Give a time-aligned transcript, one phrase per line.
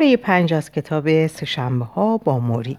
[0.00, 2.78] پاره پنج از کتاب سشنبه ها با موری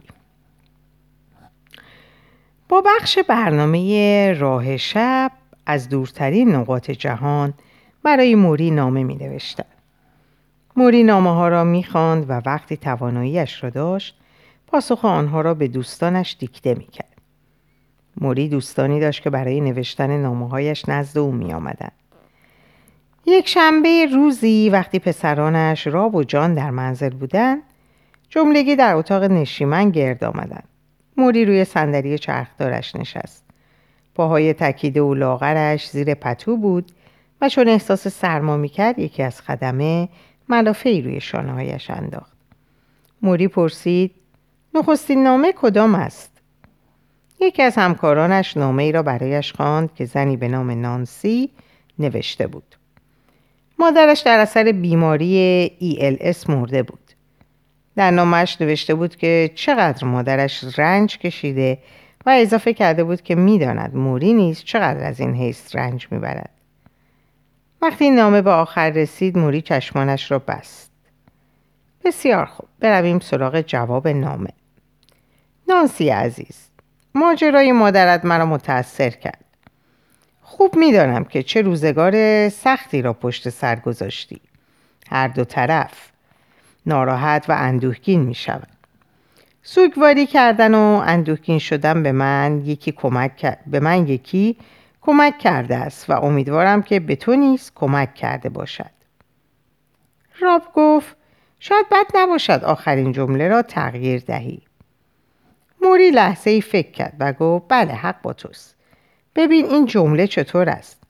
[2.69, 5.31] با بخش برنامه راه شب
[5.65, 7.53] از دورترین نقاط جهان
[8.03, 9.65] برای موری نامه می نوشتن.
[10.75, 14.17] موری نامه ها را می خاند و وقتی تواناییش را داشت
[14.67, 17.21] پاسخ آنها را به دوستانش دیکته می کرد.
[18.21, 21.91] موری دوستانی داشت که برای نوشتن نامه هایش نزد او می آمدن.
[23.25, 27.61] یک شنبه روزی وقتی پسرانش راب و جان در منزل بودند
[28.29, 30.67] جملگی در اتاق نشیمن گرد آمدند
[31.17, 33.43] موری روی صندلی چرخدارش نشست.
[34.15, 36.91] پاهای تکیده و لاغرش زیر پتو بود
[37.41, 40.09] و چون احساس سرما می‌کرد یکی از خدمه
[40.49, 42.37] ملافهای روی شانههایش انداخت.
[43.21, 44.11] موری پرسید
[44.73, 46.31] نخستین نامه کدام است؟
[47.39, 51.49] یکی از همکارانش نامه ای را برایش خواند که زنی به نام نانسی
[51.99, 52.75] نوشته بود.
[53.81, 57.11] مادرش در اثر بیماری ELS مرده بود.
[57.95, 61.77] در نامش نوشته بود که چقدر مادرش رنج کشیده
[62.25, 66.49] و اضافه کرده بود که می‌داند موری نیست چقدر از این حیث رنج می‌برد.
[67.81, 70.91] وقتی این نامه به آخر رسید موری چشمانش را بست.
[72.05, 74.49] بسیار خوب برویم سراغ جواب نامه.
[75.67, 76.69] نانسی عزیز
[77.15, 79.45] ماجرای مادرت مرا متأثر کرد.
[80.51, 84.41] خوب می‌دانم که چه روزگار سختی را پشت سر گذاشتی.
[85.09, 86.11] هر دو طرف
[86.85, 88.67] ناراحت و اندوهگین می شود
[89.63, 94.57] سوگواری کردن و اندوهگین شدن به من یکی کمک به من یکی
[95.01, 98.91] کمک کرده است و امیدوارم که به تو نیز کمک کرده باشد.
[100.39, 101.15] راب گفت
[101.59, 104.61] شاید بد نباشد آخرین جمله را تغییر دهی.
[105.81, 108.80] موری لحظه ای فکر کرد و گفت بله حق با توست.
[109.35, 111.03] ببین این جمله چطور است.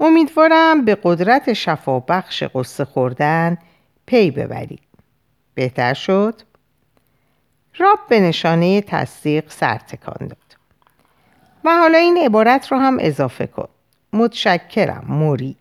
[0.00, 3.58] امیدوارم به قدرت شفابخش قصه خوردن
[4.06, 4.78] پی ببری.
[5.54, 6.34] بهتر شد؟
[7.78, 10.38] راب به نشانه تصدیق سر تکان داد.
[11.64, 13.68] و حالا این عبارت رو هم اضافه کن.
[14.12, 15.56] متشکرم موری.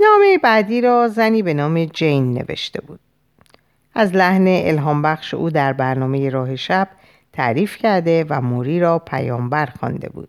[0.00, 3.00] نامه بعدی را زنی به نام جین نوشته بود.
[3.94, 6.88] از لحن الهام بخش او در برنامه راه شب
[7.32, 10.28] تعریف کرده و موری را پیامبر خوانده بود.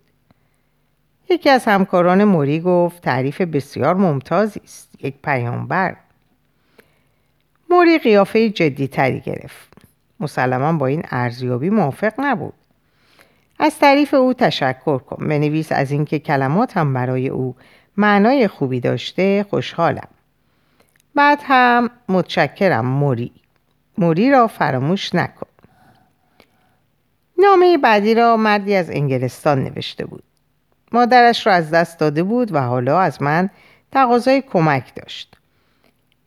[1.30, 5.96] یکی از همکاران موری گفت تعریف بسیار ممتازی است یک پیامبر.
[7.70, 9.74] موری قیافه جدی تری گرفت.
[10.20, 12.54] مسلما با این ارزیابی موافق نبود.
[13.60, 15.28] از تعریف او تشکر کن.
[15.28, 17.56] بنویس از اینکه کلمات هم برای او
[17.98, 20.08] معنای خوبی داشته خوشحالم.
[21.16, 23.32] بعد هم متشکرم موری.
[23.98, 25.48] موری را فراموش نکن.
[27.44, 30.24] نامه بعدی را مردی از انگلستان نوشته بود.
[30.92, 33.50] مادرش را از دست داده بود و حالا از من
[33.92, 35.38] تقاضای کمک داشت.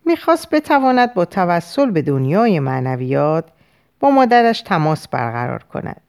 [0.05, 3.45] می‌خواست بتواند با توسل به دنیای معنویات
[4.01, 6.01] با مادرش تماس برقرار کند.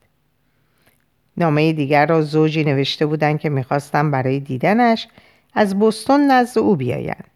[1.36, 5.08] نامه دیگر را زوجی نوشته بودند که می‌خواستم برای دیدنش
[5.54, 7.30] از بستون نزد او بیایند.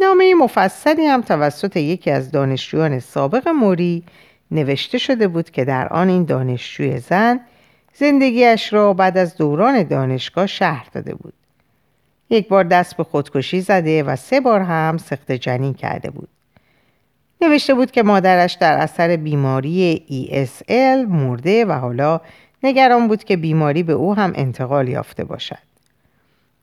[0.00, 4.04] نامه مفصلی هم توسط یکی از دانشجویان سابق موری
[4.52, 7.40] نوشته شده بود که در آن این دانشجوی زن
[7.94, 11.34] زندگیش را بعد از دوران دانشگاه شهر داده بود.
[12.30, 16.28] یک بار دست به خودکشی زده و سه بار هم سخت جنین کرده بود.
[17.40, 22.20] نوشته بود که مادرش در اثر بیماری ESL مرده و حالا
[22.62, 25.58] نگران بود که بیماری به او هم انتقال یافته باشد.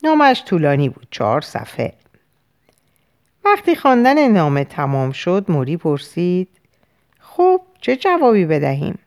[0.03, 1.93] نامش طولانی بود چهار صفحه.
[3.45, 6.49] وقتی خواندن نامه تمام شد موری پرسید
[7.19, 8.99] خب چه جوابی بدهیم؟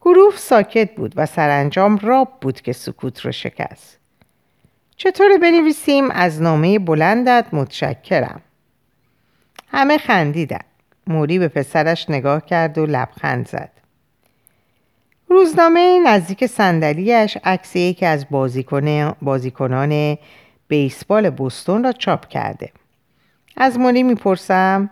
[0.00, 3.98] گروه ساکت بود و سرانجام راب بود که سکوت رو شکست.
[4.96, 8.40] چطور بنویسیم از نامه بلندت متشکرم؟
[9.68, 10.60] همه خندیدن.
[11.06, 13.70] موری به پسرش نگاه کرد و لبخند زد.
[15.28, 18.26] روزنامه نزدیک صندلیاش عکس یکی از
[19.22, 20.18] بازیکنان
[20.68, 22.72] بیسبال بوستون را چاپ کرده.
[23.56, 24.90] از موری می‌پرسم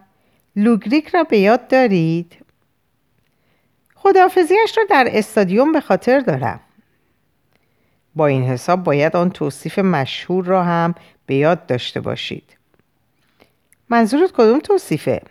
[0.56, 2.36] لوگریک را به یاد دارید؟
[3.94, 6.60] خداحافظیش را در استادیوم به خاطر دارم.
[8.14, 10.94] با این حساب باید آن توصیف مشهور را هم
[11.26, 12.56] به یاد داشته باشید.
[13.88, 15.22] منظورت کدوم توصیفه؟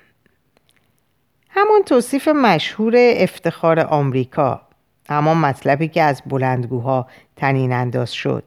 [1.49, 4.61] همون توصیف مشهور افتخار آمریکا
[5.09, 8.43] همان مطلبی که از بلندگوها تنین انداز شد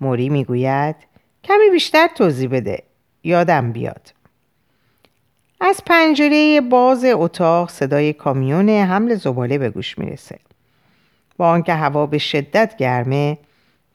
[0.00, 0.96] موری می‌گوید
[1.44, 2.82] کمی بیشتر توضیح بده
[3.24, 4.19] یادم بیاد
[5.60, 10.38] از پنجره باز اتاق صدای کامیون حمل زباله به گوش می‌رسه.
[11.36, 13.38] با آنکه هوا به شدت گرمه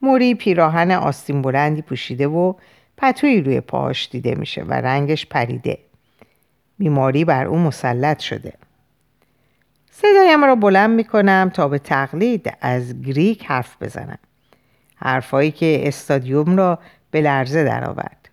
[0.01, 2.53] موری پیراهن آستین بلندی پوشیده و
[2.97, 5.77] پتویی روی پاهاش دیده میشه و رنگش پریده.
[6.77, 8.53] بیماری بر او مسلط شده.
[9.91, 14.19] صدایم را بلند می‌کنم تا به تقلید از گریک حرف بزنم.
[14.95, 16.79] حرفایی که استادیوم را
[17.11, 18.24] به لرزه درآورد.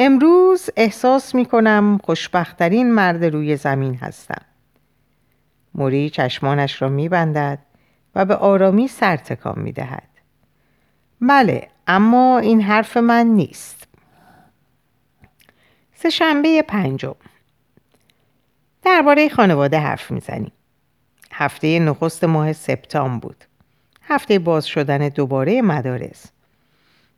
[0.00, 4.42] امروز احساس می‌کنم خوشبختترین مرد روی زمین هستم.
[5.74, 7.58] موری چشمانش را میبندد
[8.14, 10.08] و به آرامی سر تکان می‌دهد.
[11.20, 13.88] بله اما این حرف من نیست.
[15.94, 17.14] سهشنبه پنجم.
[18.82, 20.52] درباره خانواده حرف می‌زنیم.
[21.32, 23.44] هفته نخست ماه سپتامبر بود.
[24.02, 26.26] هفته باز شدن دوباره مدارس.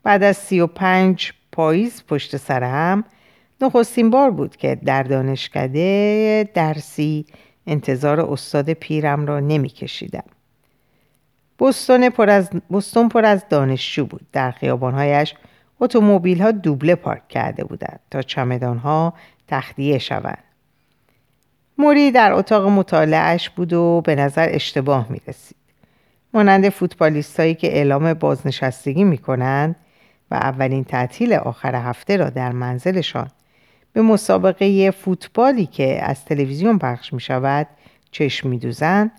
[0.03, 3.05] بعد از سی و پنج پاییز پشت سر هم
[3.61, 7.27] نخستین بار بود که در دانشکده درسی
[7.67, 10.25] انتظار استاد پیرم را نمیکشیدم.
[11.59, 15.35] بستون پر از بستون پر از دانشجو بود در خیابانهایش
[15.81, 19.15] اتومبیل ها دوبله پارک کرده بودند تا چمدان ها
[19.49, 20.45] تخلیه شوند
[21.79, 25.57] موری در اتاق مطالعهش بود و به نظر اشتباه می رسید.
[26.35, 29.77] مانند فوتبالیست هایی که اعلام بازنشستگی می کنند
[30.31, 33.31] و اولین تعطیل آخر هفته را در منزلشان.
[33.93, 37.67] به مسابقه فوتبالی که از تلویزیون پخش می شود
[38.11, 39.11] چشم می دوزند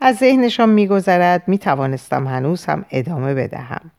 [0.00, 3.90] از ذهنشان میگذرد می توانستم هنوز هم ادامه بدهم.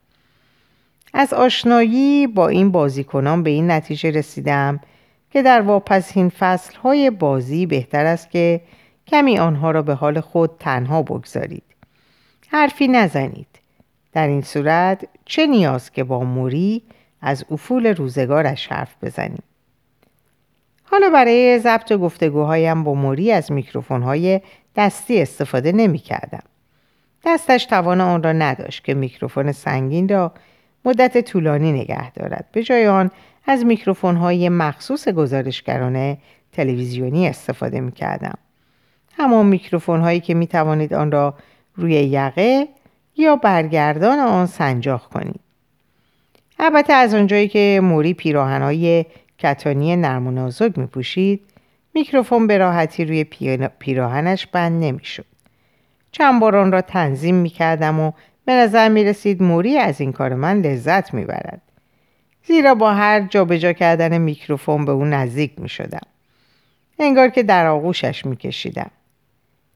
[1.14, 4.80] از آشنایی با این بازیکنان به این نتیجه رسیدم
[5.32, 8.62] که در واپسین فصل های بازی بهتر است که
[9.08, 11.64] کمی آنها را به حال خود تنها بگذارید.
[12.48, 13.48] حرفی نزنید.
[14.14, 16.84] در این صورت چه نیاز که با موری
[17.22, 19.44] از افول روزگارش حرف بزنیم
[20.84, 24.42] حالا برای ضبط گفتگوهایم با موری از میکروفونهای
[24.76, 26.44] دستی استفاده نمی کردم.
[27.26, 30.32] دستش توان آن را نداشت که میکروفون سنگین را
[30.86, 32.46] مدت طولانی نگه دارد.
[32.52, 33.12] به جای آن
[33.46, 36.18] از میکروفون های مخصوص گزارشگران
[36.52, 38.38] تلویزیونی استفاده می کردم.
[39.18, 41.34] همان میکروفون هایی که می توانید آن را
[41.76, 42.68] روی یقه
[43.18, 45.40] یا برگردان آن سنجاق کنید.
[46.60, 49.06] البته از آنجایی که موری پیراهن های
[49.38, 51.42] کتانی نرم و نازک می پوشید
[51.94, 53.24] میکروفون به راحتی روی
[53.80, 55.26] پیراهنش بند نمی‌شد.
[56.12, 58.12] چند بار آن را تنظیم می کردم و
[58.46, 61.62] به نظر می رسید موری از این کار من لذت می برد.
[62.46, 66.08] زیرا با هر جابجا جا کردن میکروفون به او نزدیک می شدم.
[67.00, 68.92] انگار که در آغوشش می کشیدم.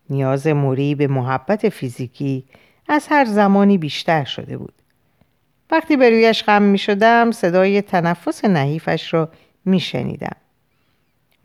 [0.10, 2.44] نیاز موری به محبت فیزیکی
[2.88, 4.74] از هر زمانی بیشتر شده بود.
[5.72, 9.30] وقتی به رویش خم می شدم صدای تنفس نحیفش را
[9.66, 10.36] می شنیدم.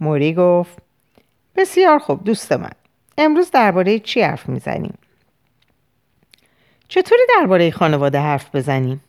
[0.00, 0.78] موری گفت
[1.56, 2.72] بسیار خوب دوست من.
[3.18, 4.98] امروز درباره چی حرف می‌زنیم
[6.88, 9.00] چطوری درباره خانواده حرف بزنیم؟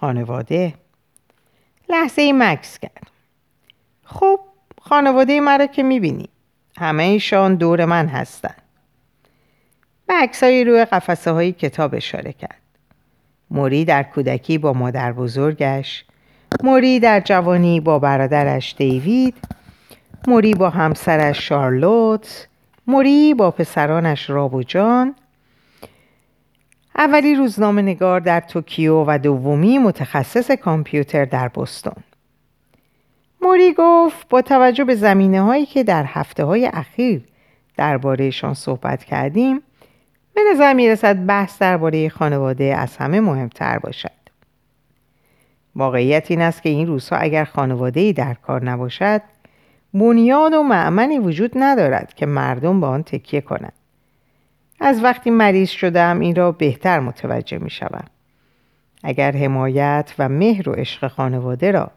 [0.00, 0.74] خانواده؟
[1.88, 3.10] لحظه ای مکس کرد.
[4.04, 4.40] خب
[4.82, 6.28] خانواده مرا که می‌بینی
[6.78, 8.54] همه ایشان دور من هستن.
[10.06, 12.60] به عکسایی روی قفسه های کتاب اشاره کرد.
[13.50, 16.04] موری در کودکی با مادر بزرگش
[16.62, 19.34] موری در جوانی با برادرش دیوید
[20.28, 22.48] موری با همسرش شارلوت
[22.86, 25.14] موری با پسرانش راب جان.
[26.96, 32.02] اولی روزنامه نگار در توکیو و دومی متخصص کامپیوتر در بستون.
[33.42, 37.24] موری گفت با توجه به زمینه هایی که در هفته های اخیر
[37.76, 39.62] دربارهشان صحبت کردیم
[40.36, 44.10] به نظر می رسد بحث درباره خانواده از همه مهمتر باشد.
[45.76, 49.22] واقعیت این است که این روزها اگر خانواده ای در کار نباشد
[49.94, 53.72] بنیاد و معمنی وجود ندارد که مردم به آن تکیه کنند.
[54.80, 58.04] از وقتی مریض شدم این را بهتر متوجه می شوم.
[59.02, 61.90] اگر حمایت و مهر و عشق خانواده را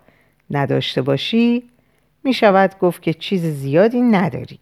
[0.52, 1.64] نداشته باشی
[2.24, 4.60] می شود گفت که چیز زیادی نداری.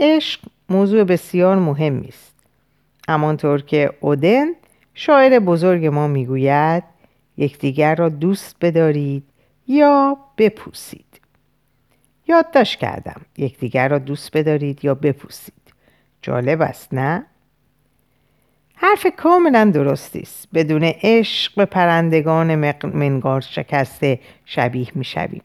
[0.00, 2.31] عشق موضوع بسیار مهمی است
[3.08, 4.46] همانطور که اودن
[4.94, 6.84] شاعر بزرگ ما می‌گوید
[7.36, 9.24] یکدیگر را دوست بدارید
[9.68, 11.20] یا بپوسید.
[12.28, 15.54] یادداشت کردم یکدیگر را دوست بدارید یا بپوسید.
[16.22, 17.26] جالب است نه؟
[18.74, 20.48] حرف کاملا درستی است.
[20.54, 22.54] بدون عشق به پرندگان
[22.84, 25.42] منگار شکسته شبیه می‌شویم.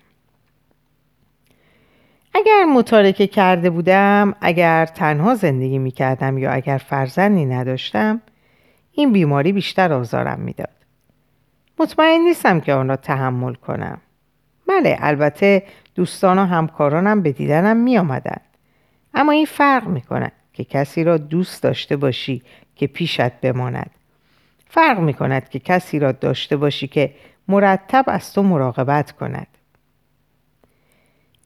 [2.34, 8.22] اگر متارکه کرده بودم اگر تنها زندگی می کردم یا اگر فرزندی نداشتم
[8.92, 10.70] این بیماری بیشتر آزارم می‌داد.
[11.80, 14.02] مطمئن نیستم که آن را تحمل کنم.
[14.68, 15.64] بله البته
[15.96, 18.42] دوستان و همکارانم به دیدنم می آمدن.
[19.14, 22.42] اما این فرق می کند که کسی را دوست داشته باشی
[22.76, 23.92] که پیشت بماند.
[24.70, 27.14] فرق می کند که کسی را داشته باشی که
[27.48, 29.48] مرتب از تو مراقبت کند.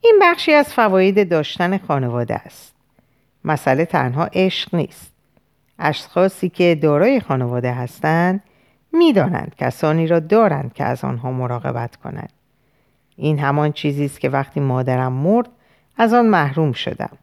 [0.01, 2.75] این بخشی از فواید داشتن خانواده است.
[3.46, 5.12] مسئله تنها عشق نیست.
[5.79, 8.43] اشخاصی که دارای خانواده هستند
[8.93, 12.34] می‌دانند کسانی را دارند که از آنها مراقبت کنند.
[13.15, 15.50] این همان چیزی است که وقتی مادرم مرد
[15.98, 17.17] از آن محروم شدم.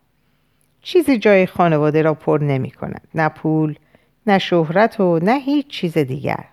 [0.82, 3.78] چیزی جای خانواده را پر نمی کند نه پول
[4.26, 6.44] نه شهرت و نه هیچ چیز دیگر.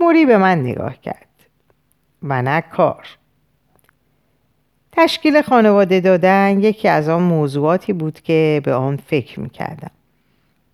[0.00, 1.26] موری به من نگاه کرد.
[2.22, 3.17] و نه کار.
[5.00, 9.90] تشکیل خانواده دادن یکی از آن موضوعاتی بود که به آن فکر می کردم.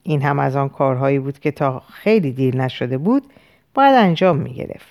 [0.02, 3.22] این هم از آن کارهایی بود که تا خیلی دیر نشده بود
[3.74, 4.86] باید انجام می گرفت.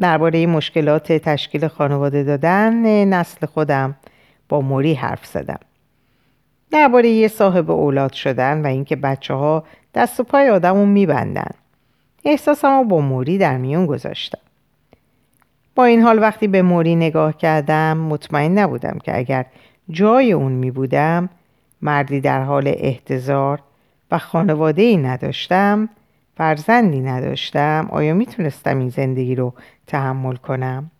[0.00, 3.96] درباره مشکلات تشکیل خانواده دادن نسل خودم
[4.48, 5.60] با موری حرف زدم.
[6.70, 9.64] درباره یه صاحب اولاد شدن و اینکه بچه ها
[9.94, 11.50] دست و پای آدم رو میبندن.
[12.24, 14.45] احساسم رو با موری در میون گذاشتم.
[15.76, 19.46] با این حال وقتی به موری نگاه کردم مطمئن نبودم که اگر
[19.90, 21.28] جای اون می بودم
[21.82, 23.62] مردی در حال احتضار
[24.10, 25.88] و خانواده ای نداشتم
[26.36, 29.54] فرزندی نداشتم آیا می‌تونستم این زندگی رو
[29.86, 30.90] تحمل کنم؟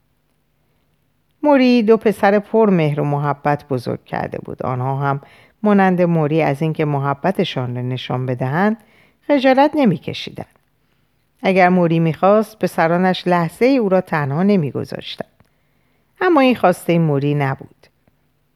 [1.42, 5.20] موری دو پسر پر مهر و محبت بزرگ کرده بود آنها هم
[5.62, 8.76] مانند موری از اینکه محبتشان را نشان بدهند
[9.26, 10.55] خجالت نمیکشیدند
[11.42, 15.30] اگر موری می‌خواست پسرانش لحظه ای او را تنها نمیگذاشتند.
[16.20, 17.86] اما این خواسته موری نبود.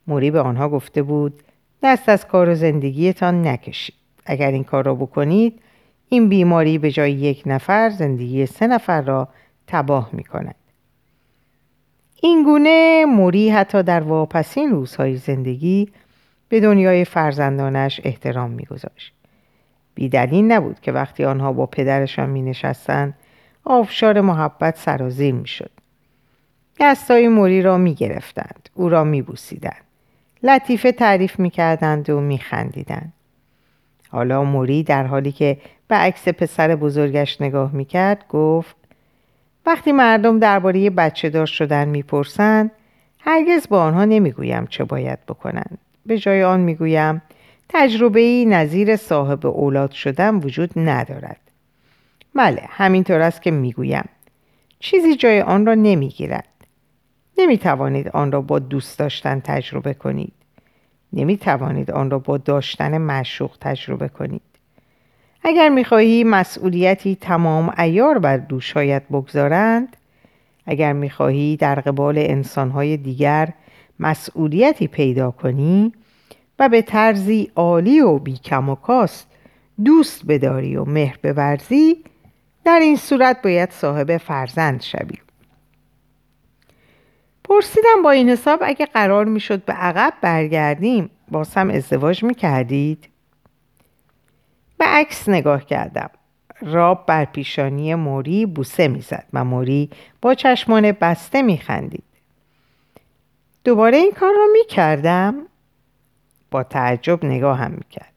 [0.06, 1.42] موری به آنها گفته بود
[1.82, 3.94] دست از کار و زندگیتان نکشید.
[4.26, 5.60] اگر این کار را بکنید
[6.08, 9.28] این بیماری به جای یک نفر زندگی سه نفر را
[9.66, 10.54] تباه می کند.
[12.22, 15.88] این گونه موری حتی در واپسین روزهای زندگی
[16.48, 19.14] به دنیای فرزندانش احترام میگذاشت.
[19.94, 23.14] بیدلیل نبود که وقتی آنها با پدرشان می نشستن
[23.64, 25.70] آفشار محبت سرازیر می شد.
[26.80, 28.68] دستای موری را می گرفتند.
[28.74, 29.84] او را می بوسیدند.
[30.42, 33.12] لطیفه تعریف می کردند و می خندیدند.
[34.10, 35.56] حالا موری در حالی که
[35.88, 38.76] به عکس پسر بزرگش نگاه می کرد گفت
[39.66, 42.70] وقتی مردم درباره بچه دار شدن می‌پرسند
[43.18, 47.22] هرگز با آنها نمی‌گویم چه باید بکنند به جای آن می‌گویم
[47.72, 51.40] تجربه نظیر صاحب اولاد شدن وجود ندارد.
[52.34, 54.08] بله همینطور است که می‌گویم.
[54.78, 56.48] چیزی جای آن را نمی‌گیرد.
[57.38, 60.32] نمی توانید آن را با دوست داشتن تجربه کنید.
[61.12, 64.42] نمی توانید آن را با داشتن مشوق تجربه کنید.
[65.42, 69.96] اگر می‌خواهی مسئولیتی تمام ایار بر دوشهایت بگذارند
[70.66, 73.48] اگر می‌خواهی در قبال انسانهای دیگر
[74.00, 75.92] مسئولیتی پیدا کنی
[76.60, 79.30] و به طرزی عالی و بیکم و کاست
[79.84, 82.04] دوست بداری و مهر بورزی
[82.64, 85.18] در این صورت باید صاحب فرزند شوی.
[87.44, 93.08] پرسیدم با این حساب اگه قرار می‌شد به عقب برگردیم باز هم ازدواج می‌کردید؟
[94.78, 96.10] به عکس نگاه کردم.
[96.62, 99.90] راب بر پیشانی موری بوسه می‌زد و موری
[100.22, 102.04] با چشمان بسته میخندید.
[103.64, 105.34] دوباره این کار را می‌کردم؟
[106.50, 108.12] با تعجب نگاه هم می‌کرد.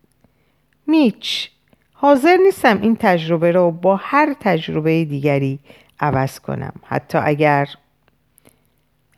[0.87, 1.49] میچ
[1.93, 5.59] حاضر نیستم این تجربه را با هر تجربه دیگری
[5.99, 6.73] عوض کنم.
[6.83, 7.69] حتی اگر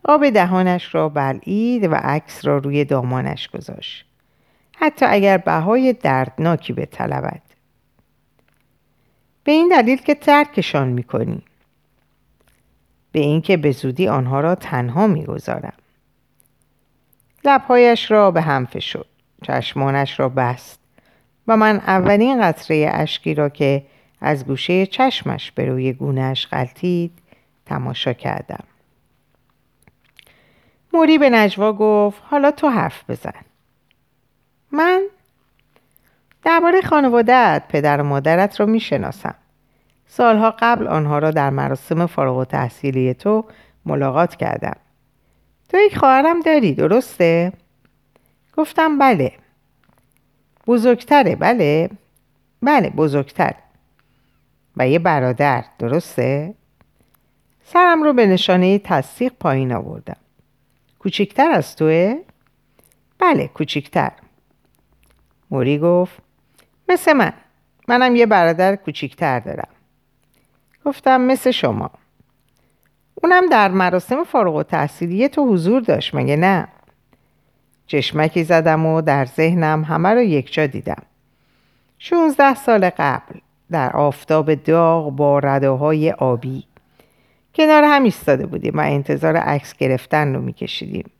[0.04, 4.06] آب دهانش را بلعید و عکس را روی دامانش گذاشت.
[4.78, 7.42] حتی اگر بهای دردناکی به طلبت
[9.44, 11.42] به این دلیل که ترکشان می‌کنی.
[13.12, 15.74] به اینکه به زودی آنها را تنها می‌گذارم.
[17.46, 19.06] لبهایش را به هم فشد
[19.44, 20.80] چشمانش را بست
[21.48, 23.86] و من اولین قطره اشکی را که
[24.22, 27.12] از گوشه چشمش به روی گونهش غلطید
[27.66, 28.64] تماشا کردم.
[30.94, 33.42] موری به نجوا گفت حالا تو حرف بزن.
[34.72, 35.02] من
[36.44, 39.36] درباره خانوادت پدر و مادرت را می‌شناسم.
[40.08, 43.46] سالها قبل آنها را در مراسم فارغ و تحصیلی تو
[43.86, 44.78] ملاقات کردم.
[45.76, 47.54] تو یک خواهرم داری درسته؟
[48.58, 49.32] گفتم بله
[50.68, 51.90] بزرگتره بله؟
[52.62, 53.56] بله بزرگتر
[54.78, 56.54] و یه برادر درسته؟
[57.64, 60.18] سرم رو به نشانه تصدیق پایین آوردم
[61.00, 62.22] کوچکتر از توه؟
[63.20, 64.12] بله کوچکتر
[65.52, 66.18] موری گفت
[66.90, 67.34] مثل من
[67.88, 69.70] منم یه برادر کوچیکتر دارم
[70.86, 71.92] گفتم مثل شما
[73.16, 76.68] اونم در مراسم فارغ و تحصیلی تو حضور داشت مگه نه؟
[77.88, 81.04] چشمکی زدم و در ذهنم همه رو یکجا دیدم.
[82.00, 83.40] شونزده سال قبل
[83.72, 86.64] در آفتاب داغ با رداهای آبی.
[87.56, 91.12] کنار هم ایستاده بودیم و انتظار عکس گرفتن رو میکشیدیم.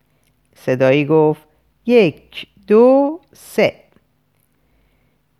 [0.56, 1.42] صدایی گفت
[1.86, 3.76] یک دو سه.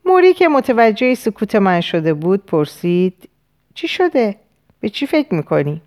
[0.06, 3.30] موری که متوجه سکوت من شده بود پرسید
[3.74, 4.36] چی شده؟
[4.80, 5.82] به چی فکر می‌کنی؟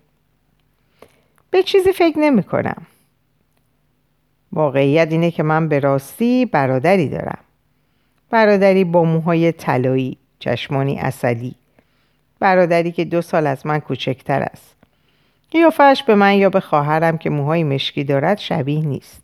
[1.51, 2.81] به چیزی فکر نمی کنم.
[4.53, 7.39] واقعیت اینه که من به راستی برادری دارم.
[8.29, 11.55] برادری با موهای طلایی، چشمانی اصلی.
[12.39, 14.75] برادری که دو سال از من کوچکتر است.
[15.51, 19.21] قیافش به من یا به خواهرم که موهای مشکی دارد شبیه نیست.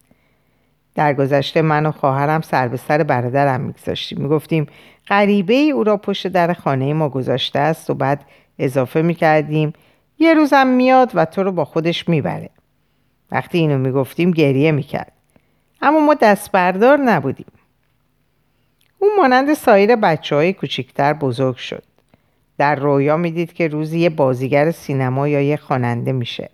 [0.96, 4.68] در گذشته من و خواهرم سر به سر برادرم میگذاشتیم می‌گفتیم
[5.08, 8.22] غریبه ای او را پشت در خانه ما گذاشته است و بعد
[8.60, 9.74] اضافه می‌کردیم
[10.20, 12.50] یه روزم میاد و تو رو با خودش می‌بره.
[13.32, 15.12] وقتی اینو می‌گفتیم گریه می‌کرد.
[15.82, 17.52] اما ما دست بردار نبودیم.
[19.00, 21.84] اون مانند سایر بچه های کوچیکتر بزرگ شد.
[22.58, 26.50] در رویا می‌دید که روزی یه بازیگر سینما یا یه خواننده میشه.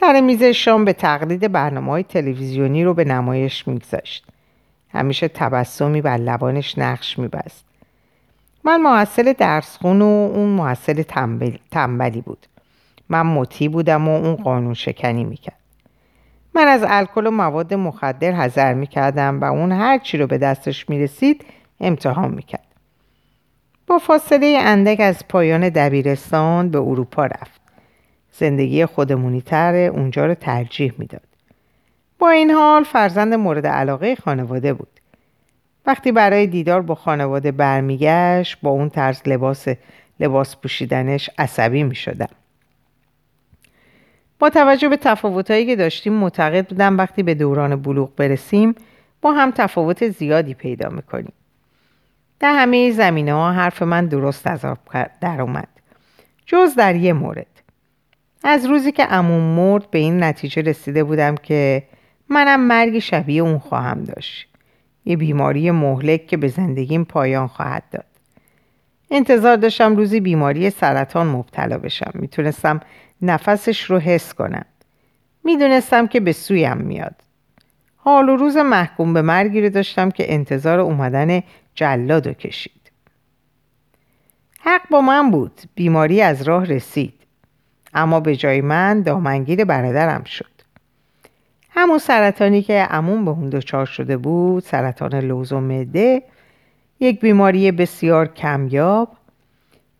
[0.00, 4.26] سر میز شام به تقلید برنامه های تلویزیونی رو به نمایش میگذاشت.
[4.92, 7.63] همیشه تبسمی بر لبانش نقش میبست.
[8.64, 11.02] من محصل درسخون و اون محصل
[11.70, 12.46] تنبلی بود.
[13.08, 15.58] من مطیع بودم و اون قانون شکنی می‌کرد.
[16.54, 20.90] من از الکل و مواد مخدر حذر می‌کردم و اون هر چی رو به دستش
[20.90, 21.44] می‌رسید
[21.80, 22.66] امتحان می‌کرد.
[23.86, 27.60] با فاصله اندک از پایان دبیرستان به اروپا رفت.
[28.32, 31.22] زندگی خودمونی تر اونجا رو ترجیح می‌داد.
[32.18, 35.00] با این حال فرزند مورد علاقه خانواده بود.
[35.86, 39.68] وقتی برای دیدار با خانواده برمیگشت با اون طرز لباس
[40.20, 42.28] لباس پوشیدنش عصبی می شدم.
[44.38, 48.74] با توجه به تفاوتهایی که داشتیم معتقد بودم وقتی به دوران بلوغ برسیم
[49.22, 51.32] با هم تفاوت زیادی پیدا می‌کنیم.
[52.40, 54.78] در همه زمینه ها حرف من درست از آب
[55.20, 55.68] در اومد.
[56.46, 57.46] جز در یه مورد.
[58.44, 61.82] از روزی که امون مرد به این نتیجه رسیده بودم که
[62.28, 64.53] منم مرگ شبیه اون خواهم داشت.
[65.04, 68.04] یه بیماری مهلک که به زندگیم پایان خواهد داد.
[69.10, 72.10] انتظار داشتم روزی بیماری سرطان مبتلا بشم.
[72.14, 72.80] می‌تونستم
[73.22, 74.64] نفسش رو حس کنم.
[75.44, 77.14] می‌دونستم که به سویم میاد.
[77.96, 81.42] حال و روز محکوم به مرگی رو داشتم که انتظار اومدن
[81.74, 82.90] جلاد رو کشید.
[84.60, 85.60] حق با من بود.
[85.74, 87.14] بیماری از راه رسید.
[87.94, 90.53] اما به جای من دامنگیر برادرم شد.
[91.76, 96.22] همون سرطانی که عموم به اون دچار شده بود سرطان لوز و معده
[97.00, 99.08] یک بیماری بسیار کمیاب.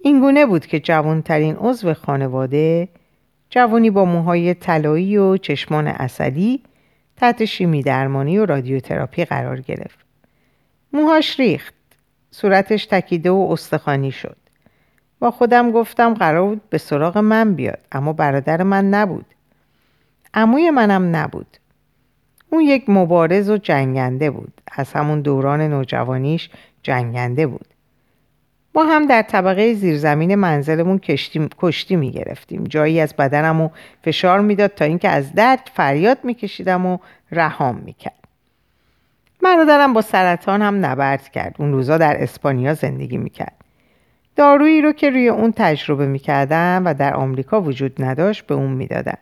[0.01, 2.89] اینگونه بود که جوانترین عضو خانواده
[3.51, 6.63] جوانی با موهای طلایی و چشمان اصلی
[7.17, 9.99] تحت شیمی درمانی و رادیوتراپی قرار گرفت.
[10.93, 11.75] موهاش ریخت.
[12.31, 14.37] صورتش تکیده و استخوانی شد.
[15.19, 19.27] با خودم گفتم قرار بود به سراغ من بیاد اما برادر من نبود.
[20.35, 21.57] عموی منم نبود.
[22.55, 24.61] اون یک مبارز و جنگنده بود.
[24.73, 26.51] از همون دوران نوجوانیش
[26.83, 27.67] جنگنده بود.
[28.75, 33.69] ما هم در طبقه زیرزمین منزلمون کشتی، کشتی می گرفتیم جایی از بدنم و
[34.03, 36.99] فشار می‌داد تا اینکه از درد فریاد میکشیدم و
[37.31, 38.25] رهام می‌کرد.
[39.43, 41.57] برادرم با سرطان هم نبرد کرد.
[41.59, 43.57] اون روزا در اسپانیا زندگی می‌کرد.
[44.37, 49.19] دارویی رو که روی اون تجربه می‌کردم و در آمریکا وجود نداشت به اون می‌دادن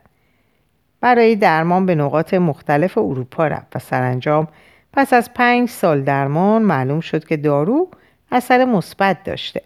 [1.02, 4.48] برای درمان به نقاط مختلف اروپا رفت و سرانجام
[4.92, 7.88] پس از پنج سال درمان معلوم شد که دارو
[8.32, 9.62] اثر مثبت داشته.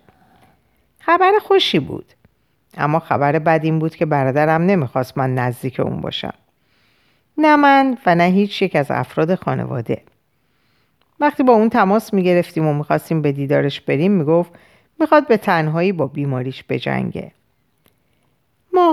[1.00, 2.04] خبر خوشی بود
[2.78, 6.34] اما خبر بد این بود که برادرم نمی‌خواست من نزدیک اون باشم.
[7.38, 10.02] نه من و نه هیچ یک از افراد خانواده.
[11.20, 14.52] وقتی با اون تماس می‌گرفتیم و می‌خواستیم به دیدارش بریم می‌گفت
[15.00, 17.32] می‌خواد به تنهایی با بیماریش بجنگه.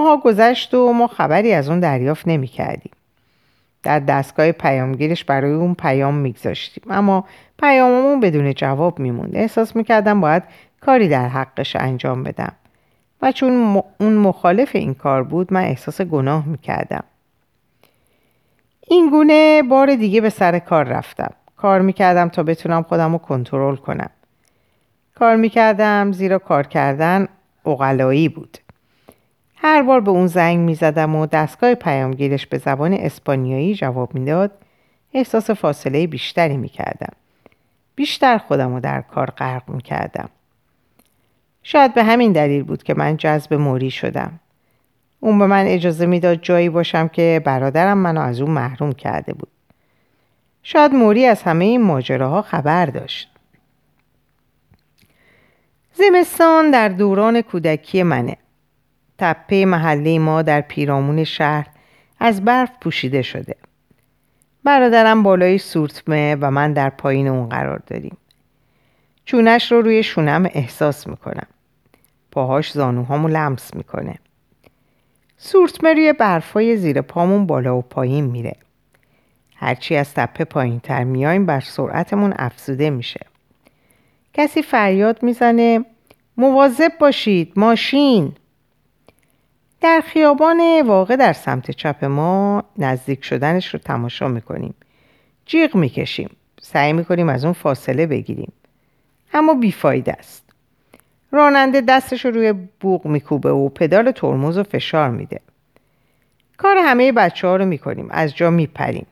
[0.03, 2.91] ماها گذشت و ما خبری از اون دریافت نمی کردیم.
[3.83, 6.83] در دستگاه پیامگیرش برای اون پیام میگذاشتیم.
[6.89, 7.25] اما
[7.59, 9.35] پیاممون بدون جواب میموند.
[9.35, 10.43] احساس می‌کردم باید
[10.81, 12.51] کاری در حقش انجام بدم.
[13.21, 17.03] و چون اون مخالف این کار بود من احساس گناه می‌کردم.
[18.87, 21.33] این گونه بار دیگه به سر کار رفتم.
[21.57, 24.09] کار می‌کردم تا بتونم خودم رو کنترل کنم.
[25.15, 27.27] کار می‌کردم زیرا کار کردن
[27.65, 28.57] اقلایی بود.
[29.63, 34.51] هر بار به اون زنگ می زدم و دستگاه پیامگیرش به زبان اسپانیایی جواب می‌داد
[35.13, 37.13] احساس فاصله بیشتری می کردم.
[37.95, 40.29] بیشتر خودم رو در کار غرق می کردم.
[41.63, 44.39] شاید به همین دلیل بود که من جذب موری شدم.
[45.19, 49.51] اون به من اجازه می‌داد جایی باشم که برادرم منو از اون محروم کرده بود.
[50.63, 53.29] شاید موری از همه این ماجراها خبر داشت.
[55.93, 58.37] زمستان در دوران کودکی منه.
[59.23, 61.67] تپه محله ما در پیرامون شهر
[62.19, 63.55] از برف پوشیده شده.
[64.63, 68.17] برادرم بالای سورتمه و من در پایین اون قرار داریم.
[69.25, 71.47] چونش رو روی شونم احساس می‌کنم.
[72.31, 74.15] پاهاش زانوهامو لمس می‌کنه.
[75.37, 78.55] سورتمه روی برفای زیر پامون بالا و پایین میره.
[79.55, 83.25] هرچی از تپه پایین تر میایم بر سرعتمون افزوده میشه.
[84.33, 85.85] کسی فریاد می‌زنه
[86.37, 88.35] مواظب باشید ماشین!
[89.83, 94.73] در خیابان واقع در سمت چپ ما نزدیک شدنش رو تماشا می‌کنیم.
[95.45, 96.29] جیغ می‌کشیم.
[96.61, 98.53] سعی می‌کنیم از اون فاصله بگیریم.
[99.33, 100.43] اما بیفایده است.
[101.31, 105.39] راننده دستش رو روی بوغ میکوبه و پدال ترمز و فشار میده.
[106.57, 108.07] کار همه بچه ها رو می‌کنیم.
[108.11, 109.05] از جا میپریم.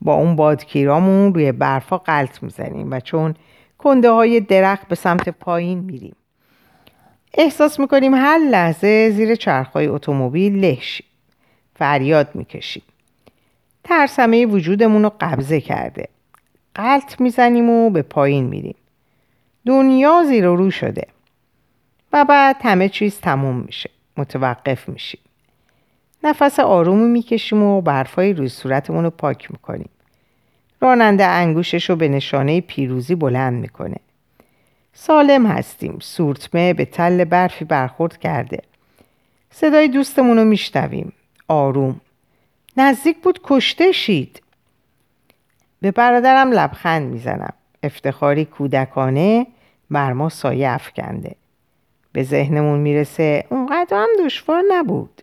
[0.00, 3.34] با اون بادکیرامون روی برفا قلط می‌زنیم و چون
[3.78, 6.16] کنده های درخت به سمت پایین میریم.
[7.40, 11.06] احساس می‌کنیم هر لحظه زیر چرخهای اتومبیل لهشیم.
[11.74, 12.82] فریاد می‌کشیم.
[13.84, 16.08] ترسمه وجودمون رو قبضه کرده.
[16.74, 18.74] قلط می‌زنیم و به پایین میریم.
[19.66, 21.06] دنیا زیر و رو شده.
[22.12, 23.90] و بعد همه چیز تموم میشه.
[24.16, 25.20] متوقف میشیم.
[26.24, 29.90] نفس آرومی می‌کشیم و برفای روی صورتمون رو پاک می‌کنیم.
[30.80, 33.96] راننده انگوشش رو به نشانه پیروزی بلند می‌کنه.
[35.00, 35.98] سالم هستیم.
[36.00, 38.62] سورتمه به تل برفی برخورد کرده.
[39.50, 41.12] صدای دوستمون رو میشنویم.
[41.48, 42.00] آروم.
[42.76, 44.42] نزدیک بود کشته شید.
[45.80, 47.52] به برادرم لبخند می‌زنم.
[47.82, 49.46] افتخاری کودکانه
[49.90, 51.34] بر ما سایه افکنده.
[52.12, 55.22] به ذهنمون می‌رسه اونقدر هم دشوار نبود.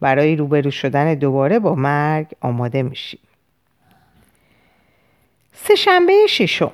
[0.00, 3.20] برای روبرو شدن دوباره با مرگ آماده میشیم.
[5.54, 6.72] سه شنبه ششم.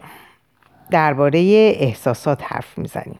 [0.91, 1.41] درباره
[1.79, 3.19] احساسات حرف می‌زنیم.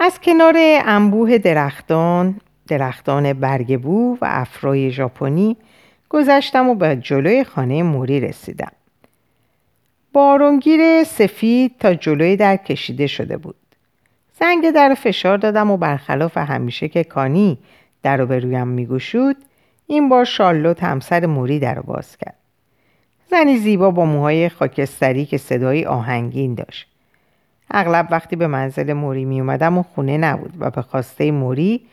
[0.00, 5.56] از کنار انبوه درختان درختان برگبو و افرای ژاپنی
[6.08, 8.72] گذشتم و به جلوی خانه موری رسیدم.
[10.12, 13.56] بارونگیر سفید تا جلوی در کشیده شده بود.
[14.40, 17.58] زنگ در فشار دادم و برخلاف همیشه که کانی
[18.02, 19.36] در رو به رویم میگوشود
[19.86, 22.39] این بار شارلوت همسر موری در رو باز کرد.
[23.30, 26.86] زنی زیبا با موهای خاکستری که صدایی آهنگین داشت.
[27.70, 31.86] اغلب وقتی به منزل موری می اومدم و خونه نبود و به خواسته موری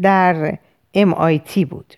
[0.00, 0.58] در
[0.96, 1.94] MIT بود.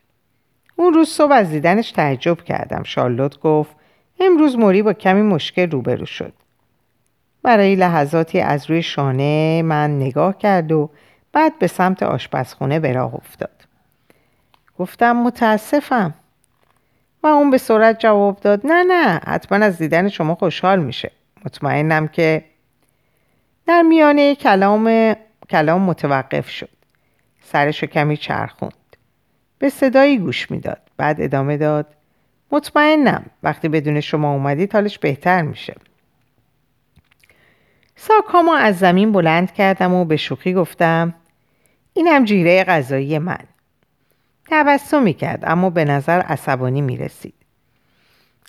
[0.76, 2.82] اون روز صبح از دیدنش تعجب کردم.
[2.82, 3.76] شارلوت گفت
[4.20, 6.32] امروز موری با کمی مشکل روبرو شد.
[7.42, 10.90] برای لحظاتی از روی شانه من نگاه کرد و
[11.32, 13.66] بعد به سمت آشپزخونه به راه افتاد.
[14.78, 16.14] گفتم متاسفم.
[17.26, 21.10] و اون به سرعت جواب داد نه نه حتما از دیدن شما خوشحال میشه.
[21.44, 22.44] مطمئنم که
[23.66, 25.14] در میانه کلام
[25.50, 26.68] کلام متوقف شد.
[27.42, 28.96] سرشو کمی چرخوند.
[29.58, 30.80] به صدایی گوش می‌داد.
[30.96, 31.86] بعد ادامه داد
[32.52, 35.74] مطمئنم وقتی بدون شما اومدید حالش بهتر میشه.
[37.96, 41.14] ساکامو از زمین بلند کردم و به شوخی گفتم
[41.92, 43.44] اینم جیره غذایی من.
[44.50, 47.35] تبسم می‌کرد اما به نظر عصبانی می‌رسید.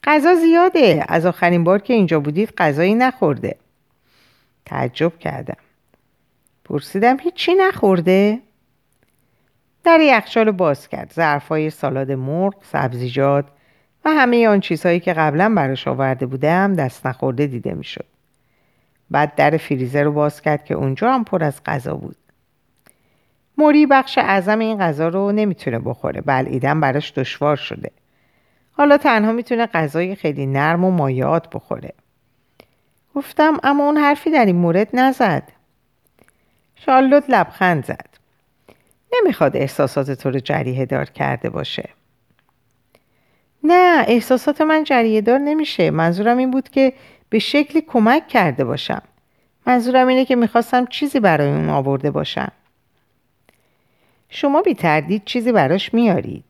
[0.03, 1.05] غذا زیاده.
[1.07, 3.55] از آخرین بار که اینجا بودید غذایی نخورده.
[4.65, 5.57] تعجب کردم.
[6.65, 8.39] پرسیدم هیچی نخورده؟
[9.83, 11.13] در یخچال باز کرد.
[11.15, 13.45] ظرفای سالاد مرغ سبزیجات
[14.05, 18.05] و همه آن چیزهایی که قبلا براش آورده بودم دست نخورده دیده می‌شد.
[19.11, 22.15] بعد در فریزر رو باز کرد که اونجا هم پر از غذا بود.
[23.57, 26.21] موری بخش اعظم این غذا رو نمی‌تونه بخوره.
[26.21, 27.91] بلعیدن براش دشوار شده.
[28.71, 31.93] حالا تنها می‌تونه غذای خیلی نرم و مایعات بخوره.
[33.15, 35.43] گفتم اما اون حرفی در این مورد نزد.
[36.75, 38.09] شارلوت لبخند زد.
[39.13, 41.89] نمی‌خواد احساسات تو رو جریه دار کرده باشه.
[43.63, 45.91] نه احساسات من جریه دار نمیشه.
[45.91, 46.93] منظورم این بود که
[47.29, 49.01] به شکلی کمک کرده باشم.
[49.67, 52.51] منظورم اینه که می‌خواستم چیزی برای اون آورده باشم.
[54.29, 56.43] شما بی تردید چیزی براش میارید.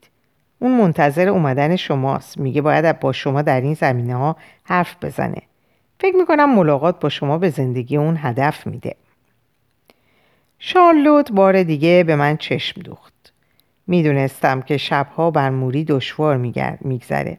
[0.60, 2.38] اون منتظر اومدن شماست.
[2.38, 5.42] میگه باید با شما در این زمینه ها حرف بزنه.
[6.00, 8.96] فکر می‌کنم ملاقات با شما به زندگی اون هدف میده.
[10.60, 13.34] شارلوت بار دیگه به من چشم دوخت.
[13.88, 16.38] می‌دونستم که شبها بر موری دشوار
[16.82, 17.38] میگذره.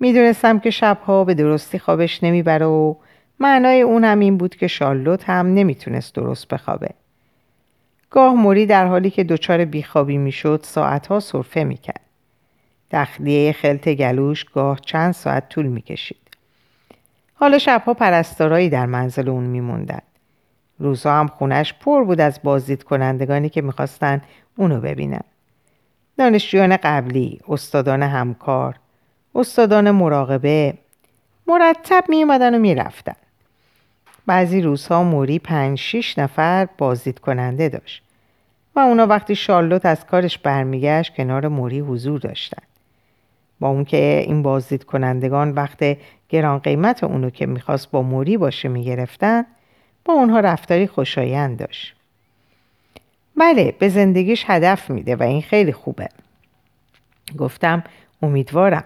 [0.00, 2.94] می‌دونستم که شبها به درستی خوابش نمی‌بره و
[3.40, 6.88] معنای اون هم این بود که شارلوت هم نمی‌تونست درست بخوابه.
[8.12, 12.00] گاه موری در حالی که دچار بیخوابی می‌شد ساعتها صرفه می‌کرد.
[12.90, 16.16] تخلیه خلط گلوش گاه چند ساعت طول می‌کشید.
[17.34, 20.00] حالا شبها پرستارایی در منزل اون میموندن
[20.78, 24.22] روزها هم خونش پر بود از بازدید کنندگانی که می‌خواستن
[24.56, 25.22] اونو ببینن.
[26.18, 28.74] دانشجویان قبلی، استادان همکار،
[29.34, 30.74] استادان مراقبه
[31.46, 33.16] مرتب می اومدن و می‌رفتن.
[34.26, 38.02] بعضی روزها موری پنج شیش نفر بازدید کننده داشت
[38.76, 42.62] و اونا وقتی شارلوت از کارش برمیگشت کنار موری حضور داشتن.
[43.60, 45.96] با اون که این بازدید کنندگان وقت
[46.28, 49.44] گران قیمت اونو که می‌خواست با موری باشه می‌گرفتن
[50.04, 51.94] با اونها رفتاری خوشایند داشت.
[53.36, 56.08] بله به زندگیش هدف میده و این خیلی خوبه.
[57.38, 57.84] گفتم
[58.22, 58.84] امیدوارم.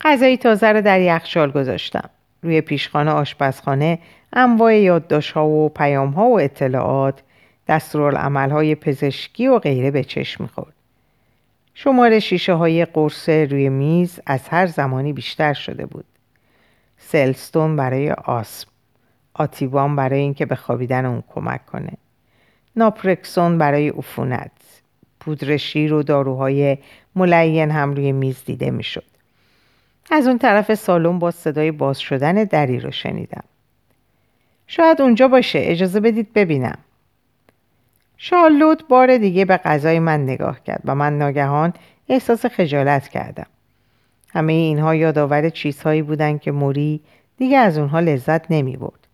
[0.00, 2.10] غذای تازه رو در یخچال گذاشتم.
[2.42, 3.98] روی پیشخانه آشپزخانه
[4.32, 5.00] انواع
[5.34, 5.72] ها و
[6.16, 7.22] ها و اطلاعات
[8.34, 10.74] های پزشکی و غیره به چشم می‌خورد.
[11.74, 16.04] شمار شیشه های قرص روی میز از هر زمانی بیشتر شده بود.
[16.98, 18.68] سلستون برای آسم.
[19.34, 21.92] آتیوان برای اینکه به خوابیدن اون کمک کنه.
[22.76, 24.50] ناپرکسون برای عفونت.
[25.20, 26.78] پودر شیر و داروهای
[27.14, 29.17] ملین هم روی میز دیده می‌شد.
[30.10, 33.44] از اون طرف سالن با صدای باز شدن دری رو شنیدم.
[34.66, 36.78] شاید اونجا باشه اجازه بدید ببینم.
[38.16, 41.72] شارلوت بار دیگه به غذای من نگاه کرد و من ناگهان
[42.08, 43.46] احساس خجالت کردم.
[44.28, 47.00] همه اینها یادآور چیزهایی بودند که موری
[47.36, 49.06] دیگه از اونها لذت نمی برد.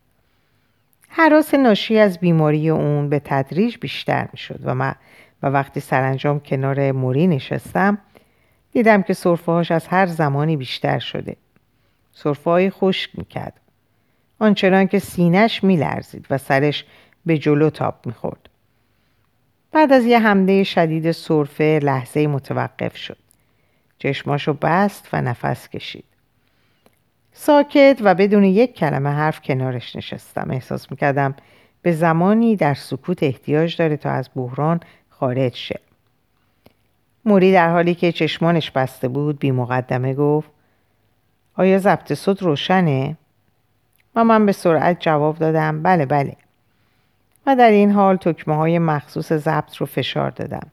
[1.09, 4.95] حراس ناشی از بیماری اون به تدریج بیشتر می شد و, من
[5.43, 7.97] و وقتی سرانجام کنار موری نشستم
[8.75, 11.35] دیدم که صرفه از هر زمانی بیشتر شده.
[12.13, 13.53] صرفه های خشک می‌کرد.
[14.39, 16.85] آنچنان که سینش میلرزید و سرش
[17.25, 18.49] به جلو تاب می‌خورد.
[19.71, 23.17] بعد از یه حمله شدید صرفه لحظه متوقف شد.
[23.99, 26.05] چشماشو بست و نفس کشید.
[27.33, 30.51] ساکت و بدون یک کلمه حرف کنارش نشستم.
[30.51, 31.35] احساس می‌کردم
[31.81, 35.79] به زمانی در سکوت احتیاج داره تا از بحران خارج شه.
[37.25, 40.49] موری در حالی که چشمانش بسته بود بی مقدمه گفت
[41.55, 43.17] آیا ضبط صوت روشنه؟
[44.15, 46.35] و من به سرعت جواب دادم بله بله.
[47.47, 50.71] و در این حال تکمه های مخصوص ضبط رو فشار دادم.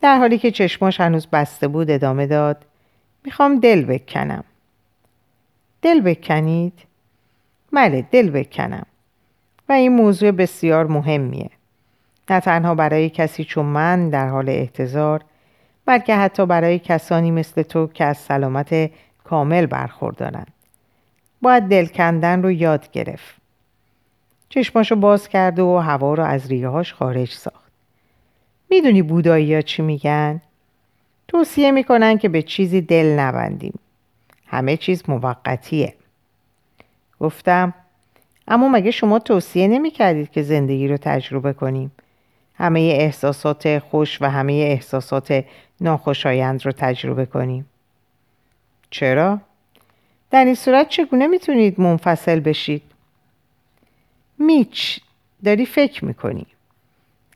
[0.00, 2.64] در حالی که چشماش هنوز بسته بود ادامه داد
[3.24, 4.44] می‌خوام دل بکنم.
[5.82, 6.72] دل بکنید؟
[7.72, 8.86] بله دل بکنم.
[9.68, 11.50] و این موضوع بسیار مهمیه.
[12.30, 15.24] نه تنها برای کسی چون من در حال احتضار
[15.86, 18.90] بلکه حتی برای کسانی مثل تو که از سلامت
[19.24, 20.52] کامل برخوردارند.
[21.42, 23.36] باید دل کندن رو یاد گرفت.
[24.48, 27.72] چشماشو باز کرد و هوا رو از ریهاش خارج ساخت.
[28.70, 30.40] می‌دونی بودایی ها چی میگن؟
[31.28, 33.78] توصیه می‌کنن که به چیزی دل نبندیم.
[34.46, 35.94] همه چیز موقتیه.
[37.20, 37.74] گفتم
[38.48, 41.92] اما مگه شما توصیه نمی‌کردید که زندگی رو تجربه کنیم؟
[42.58, 45.44] همه احساسات خوش و همه احساسات
[45.80, 47.66] ناخوشایند رو تجربه کنیم.
[48.90, 49.40] چرا؟
[50.30, 52.82] در این صورت چگونه می‌تونید منفصل بشید؟
[54.38, 55.00] میچ
[55.44, 56.46] داری فکر می‌کنی.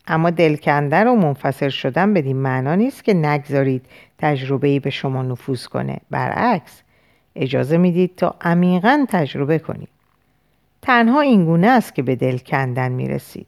[0.07, 3.87] اما دلکندن و منفصل شدن بدین معنا نیست که نگذارید
[4.19, 6.01] تجربه به شما نفوذ کنه.
[6.11, 6.83] برعکس
[7.37, 9.89] اجازه می‌دید تا عمیقا تجربه کنید.
[10.83, 13.47] تنها اینگونه است که به دل کندن می‌رسید.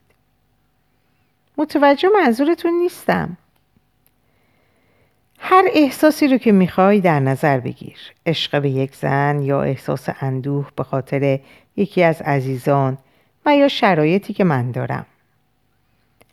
[1.58, 3.36] متوجه منظورتون نیستم.
[5.38, 7.98] هر احساسی رو که می‌خوای در نظر بگیر.
[8.26, 11.40] عشق به یک زن یا احساس اندوه به خاطر
[11.76, 12.98] یکی از عزیزان
[13.46, 15.06] و یا شرایطی که من دارم.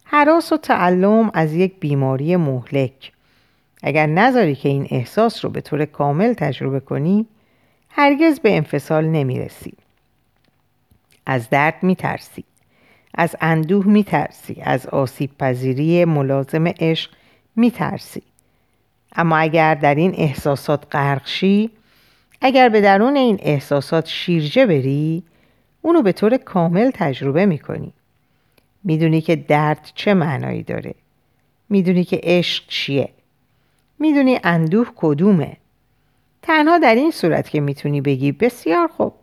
[0.04, 3.12] حراس و تعلم از یک بیماری مهلک.
[3.84, 7.28] اگر نذاری که این احساس رو به طور کامل تجربه کنی
[7.90, 9.74] هرگز به انفصال نمی‌رسی.
[11.26, 12.44] از درد میترسی.
[13.14, 17.12] از اندوه میترسی از آسیب پذیری ملازم عشق
[17.56, 18.22] میترسی.
[19.16, 21.70] اما اگر در این احساسات غرق شی
[22.42, 25.24] اگر به درون این احساسات شیرجه بری
[25.82, 27.94] اونو به طور کامل تجربه می‌کنی.
[28.84, 30.94] می‌دونی که درد چه معنایی داره.
[31.70, 33.10] می‌دونی که عشق چیه.
[34.00, 35.58] می‌دونی اندوه کدومه.
[36.42, 39.14] تنها در این صورت که می‌تونی بگی بسیار خوب.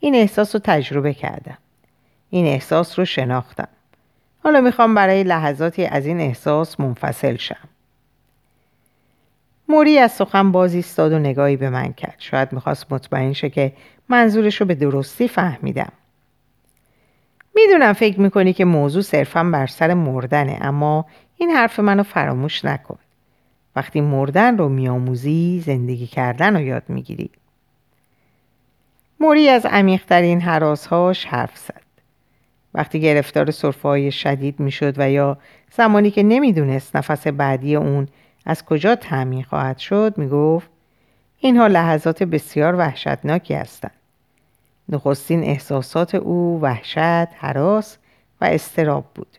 [0.00, 1.58] این احساس رو تجربه کردم.
[2.30, 3.68] این احساس رو شناختم.
[4.44, 7.68] حالا می‌خوام برای لحظاتی از این احساس منفصل شم.
[9.68, 12.16] موری از سخن باز ایستاد و نگاهی به من کرد.
[12.18, 13.72] شاید می‌خواست مطمئن شه که
[14.08, 15.92] منظورش رو به درستی فهمیدم.
[17.54, 22.98] می‌دونم فکر می‌کنی که موضوع صرفا بر سر مردنه اما این حرف منو فراموش نکن.
[23.76, 27.30] وقتی مردن رو میآموزی زندگی کردن رو یاد می‌گیری.
[29.20, 31.87] موری از عمیقترین حراسهاش حرف زد.
[32.74, 35.38] وقتی گرفتار صرفه های شدید می‌شد و یا
[35.72, 38.08] زمانی که نمی‌دونست نفس بعدی اون
[38.46, 40.70] از کجا تعمین خواهد شد می‌گفت
[41.38, 43.92] اینها لحظات بسیار وحشتناکی هستند.
[44.88, 47.98] نخستین احساسات او وحشت حراس
[48.40, 49.36] و استراب بود.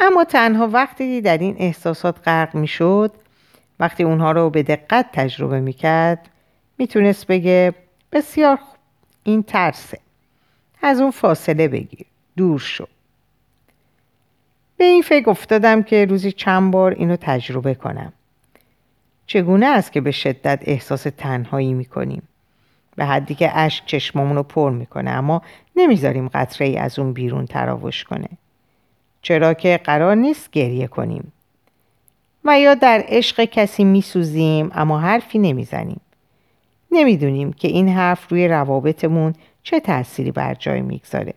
[0.00, 3.12] اما تنها وقتی در این احساسات غرق می‌شد
[3.80, 6.28] وقتی اونها رو به دقت تجربه می‌کرد
[6.78, 7.74] می‌تونست بگه
[8.12, 8.78] بسیار خوب
[9.24, 9.98] این ترسه.
[10.82, 12.06] از اون فاصله بگیر.
[12.36, 12.86] دور شو.
[14.76, 18.12] به این فکر افتادم که روزی چند بار اینو تجربه کنم.
[19.26, 22.22] چگونه است که به شدت احساس تنهایی می‌کنیم؟
[22.96, 25.42] به حدی که اشک چشمامون رو پر می‌کنه اما
[25.76, 28.28] نمی‌ذاریم قطره ای از اون بیرون تراوش کنه.
[29.22, 31.32] چرا که قرار نیست گریه کنیم.
[32.44, 36.00] و یا در عشق کسی میسوزیم اما حرفی نمی‌زنیم.
[36.90, 39.34] نمی‌دونیم که این حرف روی روابطمون
[39.68, 41.34] چه تأثیری بر جای می‌گذاره؟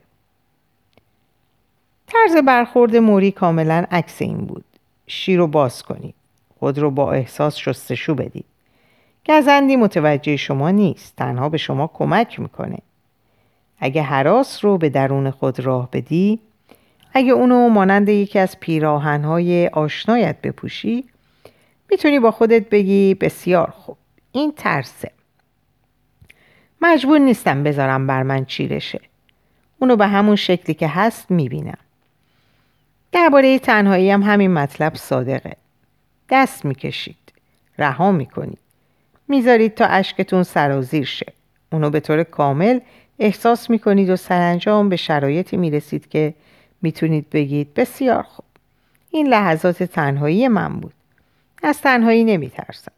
[2.07, 4.63] طرز برخورد موری کاملا عکس این بود.
[5.07, 6.15] شیر رو باز کنید
[6.59, 8.45] خود رو با احساس شستشو بدید
[9.29, 11.15] گزندی متوجه شما نیست.
[11.15, 12.77] تنها به شما کمک می‌کنه.
[13.79, 16.39] اگه حراس رو به درون خود راه بدی
[17.13, 21.05] اگه اونو مانند یکی از پیراهنهای آشنایت بپوشی
[21.91, 23.97] می‌تونی با خودت بگی بسیار خوب.
[24.31, 25.11] این ترسه.
[26.81, 29.01] مجبور نیستم بذارم بر من چیرشه
[29.79, 31.77] اونو به همون شکلی که هست می‌بینم.
[33.11, 35.55] درباره تنهایی هم همین مطلب صادقه.
[36.29, 37.33] دست می‌کشید.
[37.77, 38.57] رها می‌کنید.
[39.27, 41.33] می‌ذارید تا اشکتون سرازیر شه.
[41.71, 42.79] اونو به طور کامل
[43.19, 46.33] احساس می‌کنید و سرانجام به شرایطی می‌رسید که
[46.81, 48.45] می‌تونید بگید بسیار خوب.
[49.11, 50.93] این لحظات تنهایی من بود.
[51.63, 52.91] از تنهایی نمیترسم.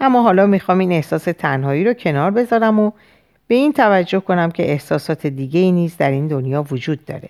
[0.00, 2.90] اما حالا می‌خوام این احساس تنهایی رو کنار بذارم و
[3.46, 7.28] به این توجه کنم که احساسات دیگه ای نیز در این دنیا وجود داره.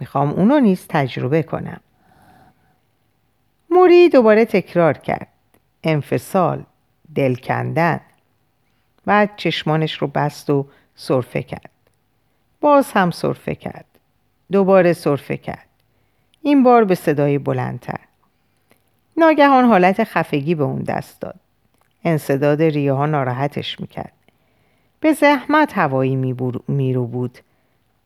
[0.00, 1.80] می‌خوام اونو نیز تجربه کنم.
[3.70, 5.28] موری دوباره تکرار کرد.
[5.84, 6.64] انفصال
[7.14, 8.00] دل کندن.
[9.06, 11.70] بعد چشمانش رو بست و صرفه کرد.
[12.60, 13.84] باز هم صرفه کرد.
[14.52, 15.66] دوباره صرفه کرد.
[16.42, 18.00] این بار به صدای بلندتر.
[19.16, 21.40] ناگهان حالت خفگی به اون دست داد.
[22.08, 24.12] انصداد ریاها ناراحتش می‌کرد.
[25.00, 26.16] به زحمت هوایی
[26.68, 27.38] میرو بود.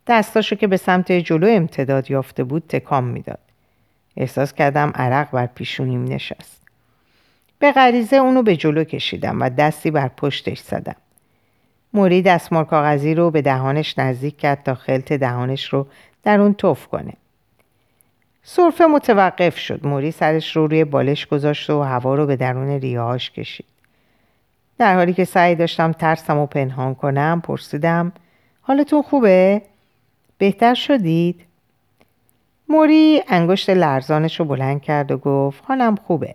[0.07, 3.39] دستاشو که به سمت جلو امتداد یافته بود تکام می‌داد.
[4.17, 6.63] احساس کردم عرق بر پیشونیم نشست.
[7.59, 10.97] به غریزه اونو به جلو کشیدم و دستی بر پشتش زدم.
[11.95, 15.87] موری دستمال کاغذی رو به دهانش نزدیک کرد تا خلط دهانش رو
[16.23, 17.13] در اون توف کنه.
[18.43, 19.87] صرفه متوقف شد.
[19.87, 23.67] موری سرش رو روی بالش گذاشت و هوا رو به درون ریاهاش کشید.
[24.79, 28.13] در حالی که سعی داشتم ترسم و پنهان کنم پرسیدم
[28.61, 29.63] حالتون خوبه؟
[30.39, 31.41] بهتر شدید؟
[32.69, 36.35] موری انگشت لرزانش رو بلند کرد و گفت حالم خوبه.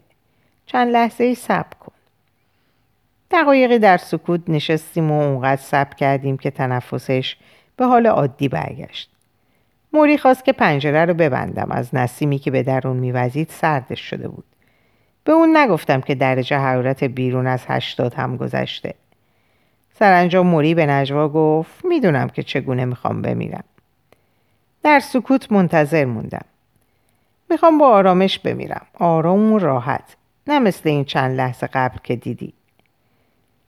[0.65, 1.91] چند لحظه ای صبر کن.
[3.31, 7.35] دقایقی در سکوت نشستیم و اونقدر صبر کردیم که تنفسش
[7.77, 9.09] به حال عادی برگشت.
[9.93, 11.71] موری خواست که پنجره رو ببندم.
[11.71, 14.46] از نسیمی که به درون میوزید سردش شده بود.
[15.27, 18.93] به اون نگفتم که درجه حرارت بیرون از هشتاد هم گذشته.
[19.99, 23.63] سرانجام موری به نجوا گفت می‌دونم که چگونه می‌خوام بمیرم.
[24.83, 26.45] در سکوت منتظر موندم.
[27.49, 28.85] می‌خوام با آرامش بمیرم.
[28.93, 30.15] آرام و راحت.
[30.47, 32.53] نه مثل این چند لحظه قبل که دیدی.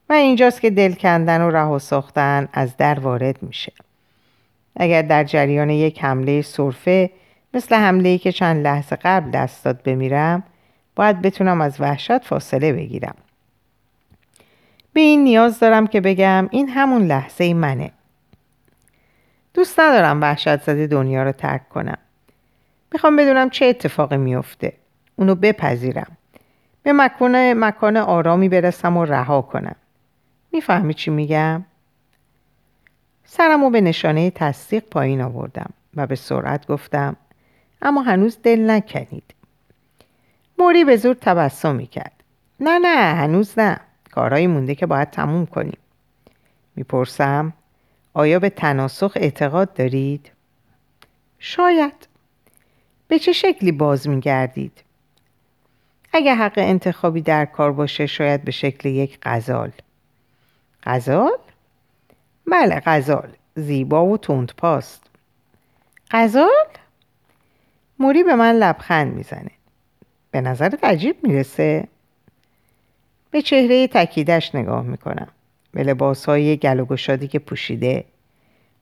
[0.10, 3.74] و اینجاست که دل کندن و رها ساختن از در وارد میشه.
[4.76, 7.10] اگر در جریان یک حمله صرفه
[7.54, 10.44] مثل حمله که چند لحظه قبل دست داد بمیرم
[11.00, 13.16] باید بتونم از وحشت فاصله بگیرم.
[14.94, 17.92] به این نیاز دارم که بگم این همون لحظه منه.
[19.54, 21.98] دوست ندارم وحشت زده دنیا رو ترک کنم.
[22.92, 24.74] می‌خوام بدونم چه اتفاقی میفته.
[25.16, 26.18] اونو بپذیرم.
[26.84, 29.76] به مکان, مکان آرامی برسم و رها کنم.
[30.52, 31.66] می‌فهمی چی میگم؟
[33.26, 37.16] سرمو به نشانه تصدیق پایین آوردم و به سرعت گفتم
[37.82, 39.39] اما هنوز دل نکنید.
[40.60, 42.24] موری به زور تبسم می‌کرد
[42.60, 43.80] نه نه هنوز نه
[44.12, 45.78] کارهایی مونده که باید تموم کنیم
[46.76, 47.54] می‌پرسم
[48.14, 50.32] آیا به تناسخ اعتقاد دارید؟
[51.40, 52.08] شاید
[53.08, 54.84] به چه شکلی باز میگردید؟
[56.14, 59.72] اگر حق انتخابی در کار باشه شاید به شکل یک غزال
[60.84, 61.38] غزال؟
[62.48, 65.04] بله غزال زیبا و تند پاست
[66.12, 66.68] غزال؟
[68.00, 69.52] موری به من لبخند می‌زنه
[70.32, 71.88] به نظرت عجیب می‌رسه؟
[73.32, 75.28] به چهره تکیدش نگاه می‌کنم.
[75.72, 78.06] به لباس های گل و که پوشیده.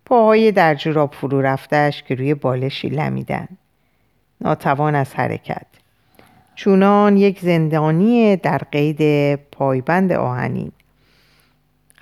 [0.06, 3.48] پاهای در جوراب فرو رفتش که روی بالشی لمیدن.
[4.41, 5.66] ناتوان از حرکت.
[6.56, 10.72] چونان یک زندانی در قید پایبند آهنین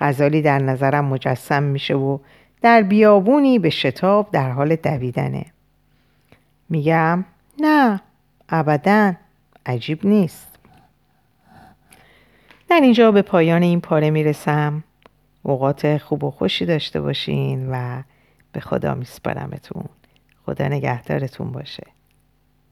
[0.00, 2.18] غزالی در نظرم مجسم میشه و
[2.62, 5.44] در بیابونی به شتاب در حال دویدنه.
[6.68, 7.24] میگم
[7.60, 8.00] نه
[8.48, 9.14] ابدا.
[9.66, 10.58] عجیب نیست.
[12.68, 14.84] در اینجا به پایان این پاره می‌رسم.
[15.42, 18.02] اوقات خوب و خوشی داشته باشین و
[18.52, 19.84] به خدا میسپارمتون.
[20.46, 21.95] خدا نگهدارتون باشه.